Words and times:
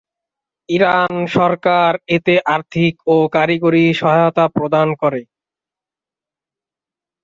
Iran 0.69 1.13
সরকার 1.37 1.91
এতে 2.15 2.33
আর্থিক 2.55 2.93
ও 3.07 3.27
কারিগরি 3.35 3.85
সহায়তা 3.99 4.45
প্রদান 4.55 4.87
করে। 5.01 5.21